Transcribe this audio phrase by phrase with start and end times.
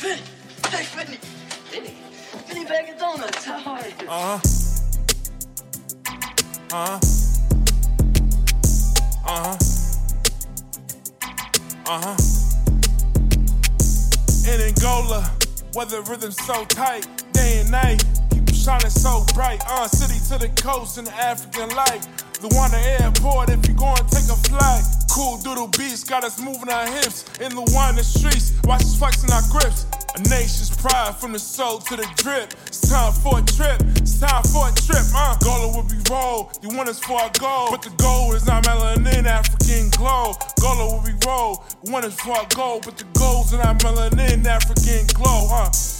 [0.00, 0.22] Penny.
[0.70, 1.18] Hey, Penny.
[1.70, 1.94] Penny.
[2.48, 3.44] Penny bag of donuts.
[3.44, 3.92] How are you?
[4.08, 4.40] Uh huh.
[6.72, 7.00] Uh huh.
[9.26, 9.56] Uh huh.
[11.86, 12.16] Uh huh.
[14.50, 15.30] In Angola,
[15.74, 19.62] where the rhythm's so tight, day and night, keep shining so bright.
[19.66, 22.06] Uh, city to the coast in the African life.
[22.40, 24.99] Luanda Airport if you go and take a flight.
[25.10, 28.52] Kuduro beats got us moving our hips in the winding streets.
[28.62, 29.84] Watch us flexing our grips.
[30.14, 32.54] A nation's pride from the soul to the drip.
[32.66, 33.82] It's time for a trip.
[33.98, 35.02] It's time for a trip.
[35.12, 36.58] Uh, Gola will be rolled.
[36.62, 37.70] You want us for our goal.
[37.72, 40.34] But the goal is not melanin, African glow.
[40.60, 41.58] Gola will be rolled.
[41.82, 42.80] You want us for our goal.
[42.84, 45.48] But the goal's not melanin, African glow.
[45.50, 45.99] Uh.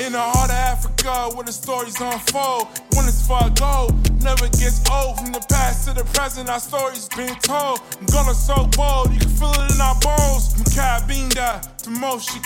[0.00, 2.68] In the heart of Africa, where the stories unfold.
[2.94, 3.50] When it's for a
[4.22, 5.18] never gets old.
[5.18, 7.80] From the past to the present, our stories being told.
[7.98, 10.54] I'm gonna so bold, you can feel it in our bones.
[10.54, 11.90] From Cabinda to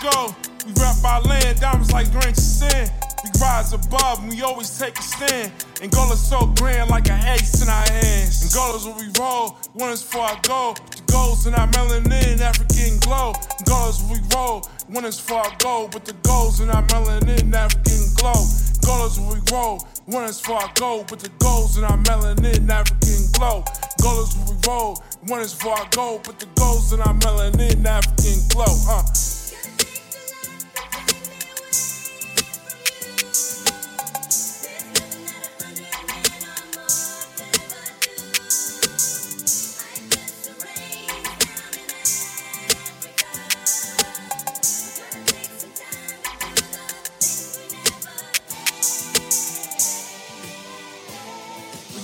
[0.00, 0.32] go.
[0.64, 3.09] We rap our land, diamonds like grains of.
[3.22, 5.52] We rise above and we always take a stand.
[5.82, 8.40] and Angola's so grand like an ace in our hands.
[8.40, 9.58] And Angola's where we roll,
[9.92, 10.72] is for our goal.
[10.72, 13.34] The goals in our melanin, African glow.
[13.60, 14.64] Angola's where we roll,
[15.04, 15.88] is for our goal.
[15.92, 18.40] But the goals in our melanin, African glow.
[18.80, 19.86] Angola's where we roll,
[20.24, 21.04] is for our goal.
[21.06, 23.64] But the goals in our melanin, African glow.
[23.98, 25.02] Angola's where we roll,
[25.40, 26.20] is for our goal.
[26.24, 29.39] But the goals in our melanin, African glow.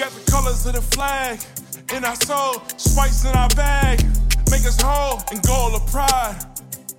[0.00, 1.38] Got the colors of the flag
[1.94, 4.00] in our soul, spice in our bag,
[4.50, 6.38] make us whole and goal of pride.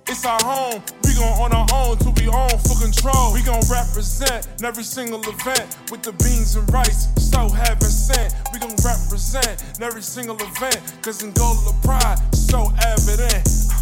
[0.06, 0.80] It's our home.
[1.02, 3.34] We gon' on our own till we own full control.
[3.34, 7.08] We gon' represent in every single event with the beans and rice.
[7.18, 8.34] So heaven sent.
[8.52, 10.78] We gon' represent in every single event.
[11.02, 13.81] Cause in goal of pride, so evident.